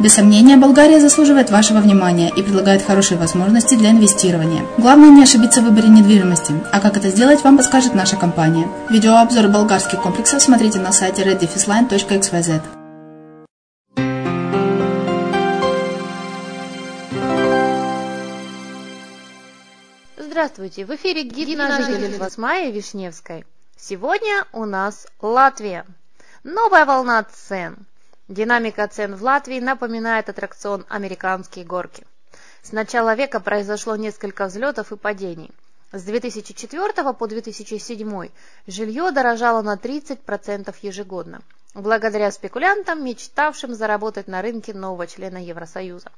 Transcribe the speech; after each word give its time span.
Без 0.00 0.14
сомнения, 0.14 0.56
Болгария 0.56 1.00
заслуживает 1.00 1.50
вашего 1.50 1.78
внимания 1.78 2.30
и 2.34 2.42
предлагает 2.42 2.82
хорошие 2.82 3.18
возможности 3.18 3.74
для 3.74 3.90
инвестирования. 3.90 4.64
Главное 4.78 5.10
не 5.10 5.22
ошибиться 5.22 5.60
в 5.60 5.64
выборе 5.64 5.88
недвижимости, 5.88 6.54
а 6.72 6.80
как 6.80 6.96
это 6.96 7.08
сделать, 7.08 7.42
вам 7.44 7.56
подскажет 7.56 7.94
наша 7.94 8.16
компания. 8.16 8.66
Видеообзор 8.90 9.48
болгарских 9.48 10.00
комплексов 10.02 10.42
смотрите 10.42 10.78
на 10.78 10.92
сайте 10.92 11.22
reddefisline.xyz. 11.22 12.62
Здравствуйте, 20.16 20.84
в 20.84 20.94
эфире 20.96 21.22
гид 21.22 21.56
на 21.56 21.82
жительство 21.82 22.28
с 22.28 22.36
Майей 22.36 22.72
Вишневской. 22.72 23.44
Сегодня 23.76 24.44
у 24.52 24.64
нас 24.64 25.06
Латвия. 25.20 25.86
Новая 26.42 26.84
волна 26.84 27.24
цен. 27.24 27.86
Динамика 28.28 28.86
цен 28.86 29.16
в 29.16 29.22
Латвии 29.24 29.58
напоминает 29.58 30.28
аттракцион 30.28 30.86
«Американские 30.88 31.64
горки». 31.64 32.06
С 32.62 32.70
начала 32.70 33.16
века 33.16 33.40
произошло 33.40 33.96
несколько 33.96 34.46
взлетов 34.46 34.92
и 34.92 34.96
падений. 34.96 35.50
С 35.90 36.04
2004 36.04 37.12
по 37.14 37.26
2007 37.26 38.28
жилье 38.68 39.10
дорожало 39.10 39.60
на 39.62 39.74
30% 39.74 40.72
ежегодно, 40.82 41.42
благодаря 41.74 42.30
спекулянтам, 42.30 43.04
мечтавшим 43.04 43.74
заработать 43.74 44.28
на 44.28 44.40
рынке 44.40 44.72
нового 44.72 45.08
члена 45.08 45.44
Евросоюза. 45.44 46.12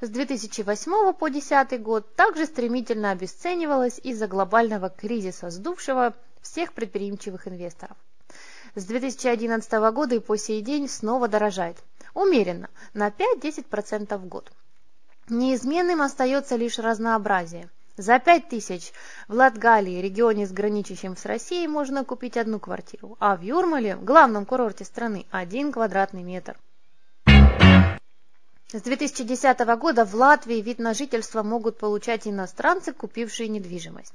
С 0.00 0.08
2008 0.08 1.12
по 1.12 1.28
2010 1.28 1.82
год 1.82 2.14
также 2.14 2.46
стремительно 2.46 3.10
обесценивалось 3.10 3.98
из-за 3.98 4.28
глобального 4.28 4.90
кризиса, 4.90 5.50
сдувшего 5.50 6.14
всех 6.40 6.72
предприимчивых 6.72 7.48
инвесторов. 7.48 7.96
С 8.74 8.84
2011 8.84 9.72
года 9.92 10.14
и 10.14 10.18
по 10.18 10.36
сей 10.36 10.62
день 10.62 10.88
снова 10.88 11.28
дорожает. 11.28 11.76
Умеренно, 12.14 12.68
на 12.94 13.08
5-10% 13.08 14.16
в 14.18 14.26
год. 14.26 14.52
Неизменным 15.28 16.02
остается 16.02 16.56
лишь 16.56 16.78
разнообразие– 16.78 17.70
за 17.98 18.18
пять 18.18 18.48
тысяч 18.48 18.90
в 19.28 19.34
Латгалии, 19.34 20.00
регионе 20.00 20.46
с 20.46 20.50
граничащим 20.50 21.14
с 21.14 21.26
Россией, 21.26 21.68
можно 21.68 22.06
купить 22.06 22.38
одну 22.38 22.58
квартиру, 22.58 23.18
а 23.20 23.36
в 23.36 23.42
Юрмале, 23.42 23.96
главном 23.96 24.46
курорте 24.46 24.84
страны, 24.84 25.26
один 25.30 25.72
квадратный 25.72 26.22
метр. 26.22 26.56
С 28.72 28.80
2010 28.80 29.58
года 29.76 30.06
в 30.06 30.14
Латвии 30.14 30.62
вид 30.62 30.78
на 30.78 30.94
жительство 30.94 31.42
могут 31.42 31.76
получать 31.76 32.26
иностранцы, 32.26 32.94
купившие 32.94 33.50
недвижимость. 33.50 34.14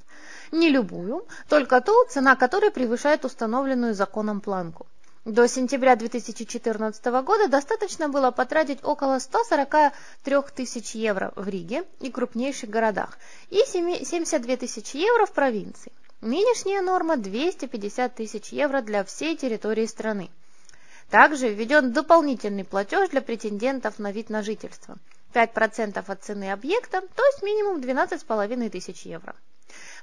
Не 0.51 0.69
любую, 0.69 1.27
только 1.47 1.79
ту, 1.79 1.93
цена 2.09 2.35
которой 2.35 2.71
превышает 2.71 3.23
установленную 3.23 3.93
законом 3.93 4.41
планку. 4.41 4.87
До 5.25 5.47
сентября 5.47 5.95
2014 5.95 7.05
года 7.05 7.47
достаточно 7.47 8.09
было 8.09 8.31
потратить 8.31 8.83
около 8.83 9.19
143 9.19 10.35
тысяч 10.55 10.95
евро 10.95 11.33
в 11.35 11.47
Риге 11.47 11.83
и 11.99 12.09
крупнейших 12.09 12.71
городах 12.71 13.19
и 13.51 13.61
72 13.63 14.57
тысячи 14.57 14.97
евро 14.97 15.27
в 15.27 15.33
провинции. 15.33 15.91
Нынешняя 16.21 16.81
норма 16.81 17.17
250 17.17 18.15
тысяч 18.15 18.47
евро 18.49 18.81
для 18.81 19.03
всей 19.03 19.37
территории 19.37 19.85
страны. 19.85 20.31
Также 21.09 21.49
введен 21.49 21.93
дополнительный 21.93 22.65
платеж 22.65 23.09
для 23.09 23.21
претендентов 23.21 23.99
на 23.99 24.11
вид 24.11 24.29
на 24.29 24.43
жительство. 24.43 24.97
5% 25.33 26.03
от 26.05 26.23
цены 26.23 26.51
объекта, 26.51 27.01
то 27.01 27.25
есть 27.25 27.43
минимум 27.43 27.79
12,5 27.79 28.69
тысяч 28.69 29.01
евро. 29.03 29.35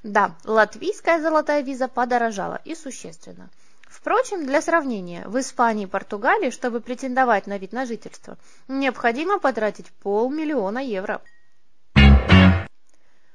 Да, 0.03 0.35
латвийская 0.43 1.19
золотая 1.21 1.61
виза 1.61 1.87
подорожала 1.87 2.61
и 2.63 2.75
существенно– 2.75 3.49
Впрочем, 3.95 4.45
для 4.45 4.61
сравнения, 4.61 5.23
в 5.25 5.39
Испании 5.39 5.85
и 5.85 5.87
Португалии, 5.87 6.49
чтобы 6.49 6.81
претендовать 6.81 7.47
на 7.47 7.57
вид 7.57 7.71
на 7.71 7.85
жительство, 7.85 8.37
необходимо 8.67 9.39
потратить 9.39 9.89
полмиллиона 10.03 10.79
евро. 10.79 11.21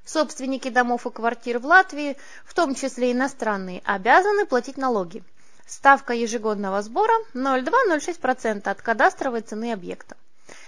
Собственники 0.05 0.69
домов 0.69 1.06
и 1.06 1.11
квартир 1.11 1.61
в 1.61 1.66
Латвии, 1.66 2.16
в 2.44 2.52
том 2.52 2.75
числе 2.75 3.12
иностранные, 3.12 3.81
обязаны 3.84 4.44
платить 4.44 4.76
налоги. 4.76 5.25
Ставка 5.67 6.12
ежегодного 6.12 6.83
сбора 6.83 7.15
0,2-0,6% 7.35 8.69
от 8.69 8.83
кадастровой 8.83 9.43
цены 9.43 9.73
объекта. 9.73 10.17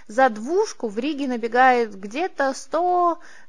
За 0.07 0.29
двушку 0.29 0.87
в 0.87 0.97
Риге 0.97 1.27
набегает 1.27 1.99
где-то 1.99 2.53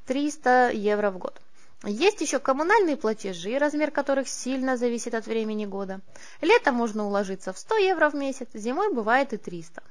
100-300 0.09 0.75
евро 0.75 1.11
в 1.11 1.19
год. 1.19 1.41
Есть 1.85 2.23
еще 2.23 2.39
коммунальные 2.39 2.97
платежи, 2.97 3.59
размер 3.59 3.91
которых 3.91 4.29
сильно 4.29 4.77
зависит 4.77 5.15
от 5.15 5.27
времени 5.27 5.67
года. 5.67 6.01
Летом 6.41 6.77
можно 6.77 7.07
уложиться 7.07 7.53
в 7.53 7.59
100 7.59 7.77
евро 7.77 8.09
в 8.09 8.15
месяц, 8.15 8.49
зимой 8.55 8.93
бывает 8.93 9.33
и 9.33 9.37
300. 9.37 9.83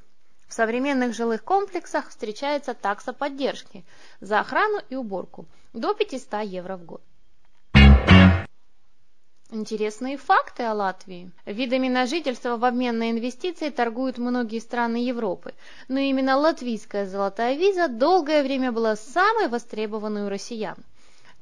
В 0.47 0.53
современных 0.53 1.13
жилых 1.13 1.43
комплексах 1.43 2.09
встречается 2.09 2.73
такса 2.73 3.13
поддержки 3.13 3.83
за 4.21 4.39
охрану 4.39 4.81
и 4.89 4.95
уборку 4.95 5.45
до 5.73 5.93
500 5.93 6.43
евро 6.43 6.77
в 6.77 6.85
год. 6.85 7.01
Интересные 9.55 10.17
факты 10.17 10.63
о 10.63 10.73
Латвии. 10.73 11.29
Видами 11.45 11.87
на 11.87 12.07
жительство 12.07 12.57
в 12.57 12.65
обмен 12.65 12.97
на 12.97 13.11
инвестиции 13.11 13.69
торгуют 13.69 14.17
многие 14.17 14.57
страны 14.57 14.95
Европы, 15.05 15.53
но 15.87 15.99
именно 15.99 16.37
латвийская 16.37 17.05
золотая 17.05 17.55
виза 17.55 17.87
долгое 17.87 18.41
время 18.41 18.71
была 18.71 18.95
самой 18.95 19.49
востребованной 19.49 20.25
у 20.25 20.29
россиян. 20.29 20.77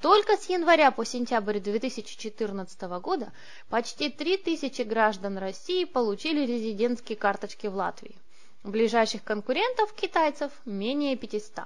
Только 0.02 0.36
с 0.36 0.50
января 0.50 0.92
по 0.92 1.06
сентябрь 1.06 1.60
2014 1.60 2.82
года 3.00 3.32
почти 3.70 4.10
3000 4.10 4.82
граждан 4.82 5.38
России 5.38 5.86
получили 5.86 6.46
резидентские 6.46 7.18
карточки 7.18 7.68
в 7.68 7.76
Латвии. 7.76 8.18
Ближайших 8.66 9.24
конкурентов 9.24 9.94
китайцев 9.94 10.52
менее 10.66 11.16
500. 11.16 11.64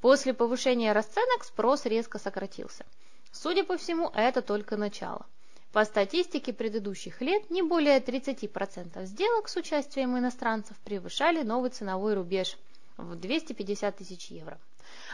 После 0.00 0.32
повышения 0.32 0.94
расценок 0.94 1.44
спрос 1.44 1.84
резко 1.84 2.18
сократился. 2.18 2.86
Судя 3.32 3.64
по 3.64 3.76
всему, 3.76 4.10
это 4.14 4.40
только 4.40 4.78
начало. 4.78 5.26
По 5.72 5.86
статистике 5.86 6.52
предыдущих 6.52 7.22
лет 7.22 7.50
не 7.50 7.62
более 7.62 7.98
30% 7.98 9.06
сделок 9.06 9.48
с 9.48 9.56
участием 9.56 10.18
иностранцев 10.18 10.76
превышали 10.84 11.42
новый 11.42 11.70
ценовой 11.70 12.12
рубеж 12.12 12.58
в 12.98 13.14
250 13.14 13.96
тысяч 13.96 14.30
евро. 14.30 14.58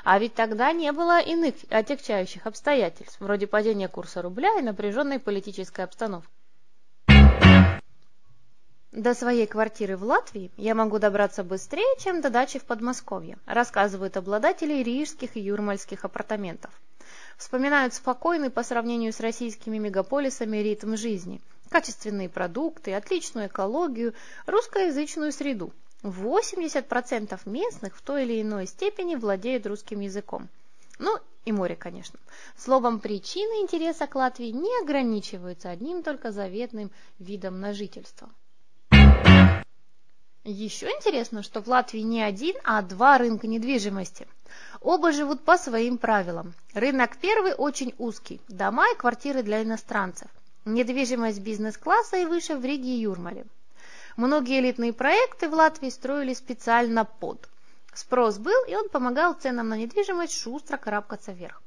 А 0.02 0.18
ведь 0.18 0.34
тогда 0.34 0.72
не 0.72 0.90
было 0.90 1.20
иных 1.20 1.54
отягчающих 1.70 2.46
обстоятельств, 2.48 3.20
вроде 3.20 3.46
падения 3.46 3.86
курса 3.86 4.20
рубля 4.20 4.58
и 4.58 4.62
напряженной 4.62 5.20
политической 5.20 5.82
обстановки. 5.82 6.28
До 8.90 9.14
своей 9.14 9.46
квартиры 9.46 9.96
в 9.96 10.02
Латвии 10.02 10.50
я 10.56 10.74
могу 10.74 10.98
добраться 10.98 11.44
быстрее, 11.44 11.86
чем 12.00 12.20
до 12.20 12.30
дачи 12.30 12.58
в 12.58 12.64
Подмосковье, 12.64 13.38
рассказывают 13.46 14.16
обладатели 14.16 14.82
рижских 14.82 15.36
и 15.36 15.40
юрмальских 15.40 16.04
апартаментов. 16.04 16.72
Вспоминают 17.38 17.94
спокойный 17.94 18.50
по 18.50 18.64
сравнению 18.64 19.12
с 19.12 19.20
российскими 19.20 19.78
мегаполисами 19.78 20.56
ритм 20.56 20.96
жизни, 20.96 21.40
качественные 21.70 22.28
продукты, 22.28 22.92
отличную 22.92 23.46
экологию, 23.46 24.12
русскоязычную 24.46 25.30
среду, 25.30 25.72
80% 26.02 27.38
местных 27.44 27.96
в 27.96 28.02
той 28.02 28.24
или 28.24 28.42
иной 28.42 28.66
степени 28.66 29.14
владеют 29.14 29.66
русским 29.66 30.00
языком. 30.00 30.48
Ну, 30.98 31.16
и 31.44 31.52
море, 31.52 31.76
конечно. 31.76 32.18
Словом, 32.56 32.98
причины 32.98 33.62
интереса 33.62 34.08
к 34.08 34.16
Латвии 34.16 34.50
не 34.50 34.82
ограничиваются 34.82 35.70
одним 35.70 36.02
только 36.02 36.32
заветным 36.32 36.90
видом 37.20 37.60
на 37.60 37.72
жительство. 37.72 38.28
Еще 40.42 40.88
интересно, 40.88 41.44
что 41.44 41.62
в 41.62 41.68
Латвии 41.68 42.00
не 42.00 42.20
один, 42.20 42.56
а 42.64 42.82
два 42.82 43.16
рынка 43.18 43.46
недвижимости. 43.46 44.26
Оба 44.80 45.10
живут 45.12 45.44
по 45.44 45.58
своим 45.58 45.98
правилам. 45.98 46.54
Рынок 46.72 47.16
первый 47.16 47.52
очень 47.52 47.94
узкий, 47.98 48.40
дома 48.48 48.86
и 48.92 48.96
квартиры 48.96 49.42
для 49.42 49.62
иностранцев. 49.62 50.28
Недвижимость 50.64 51.40
бизнес-класса 51.40 52.18
и 52.18 52.24
выше 52.24 52.56
в 52.56 52.64
Риге 52.64 52.90
и 52.90 53.00
Юрмале. 53.00 53.46
Многие 54.16 54.60
элитные 54.60 54.92
проекты 54.92 55.48
в 55.48 55.54
Латвии 55.54 55.90
строили 55.90 56.34
специально 56.34 57.04
под. 57.04 57.48
Спрос 57.92 58.38
был, 58.38 58.64
и 58.68 58.76
он 58.76 58.88
помогал 58.88 59.34
ценам 59.34 59.68
на 59.68 59.76
недвижимость 59.76 60.40
шустро 60.40 60.76
карабкаться 60.76 61.32
вверх. 61.32 61.60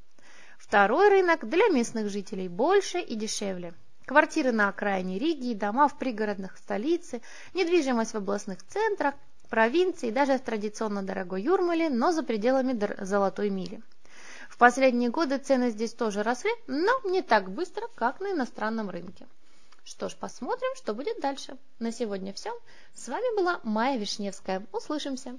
Второй 0.57 1.09
рынок 1.09 1.49
для 1.49 1.67
местных 1.67 2.09
жителей 2.09 2.47
больше 2.47 2.99
и 2.99 3.15
дешевле. 3.15 3.73
Квартиры 4.05 4.51
на 4.53 4.69
окраине 4.69 5.19
Риги, 5.19 5.53
дома 5.53 5.89
в 5.89 5.97
пригородных 5.97 6.57
столице, 6.57 7.21
недвижимость 7.53 8.13
в 8.13 8.17
областных 8.17 8.63
центрах, 8.65 9.15
провинции, 9.51 10.11
даже 10.11 10.37
в 10.37 10.41
традиционно 10.41 11.03
дорогой 11.03 11.43
Юрмале, 11.43 11.89
но 11.89 12.11
за 12.11 12.23
пределами 12.23 12.73
золотой 13.03 13.49
мили. 13.49 13.81
В 14.49 14.57
последние 14.57 15.09
годы 15.09 15.37
цены 15.37 15.69
здесь 15.71 15.93
тоже 15.93 16.23
росли, 16.23 16.51
но 16.67 16.91
не 17.03 17.21
так 17.21 17.51
быстро, 17.51 17.87
как 17.95 18.21
на 18.21 18.31
иностранном 18.31 18.89
рынке. 18.89 19.27
Что 19.83 20.07
ж, 20.07 20.15
посмотрим, 20.15 20.73
что 20.75 20.93
будет 20.93 21.19
дальше. 21.19 21.57
На 21.79 21.91
сегодня 21.91 22.33
все. 22.33 22.51
С 22.93 23.09
вами 23.09 23.35
была 23.35 23.59
Майя 23.63 23.99
Вишневская. 23.99 24.65
Услышимся. 24.71 25.37